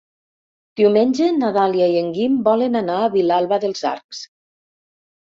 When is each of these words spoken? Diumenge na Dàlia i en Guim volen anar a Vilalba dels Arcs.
Diumenge 0.79 1.25
na 1.41 1.49
Dàlia 1.57 1.89
i 1.95 1.99
en 1.99 2.09
Guim 2.15 2.39
volen 2.47 2.79
anar 2.79 2.95
a 3.01 3.11
Vilalba 3.17 3.59
dels 3.65 3.83
Arcs. 3.91 4.23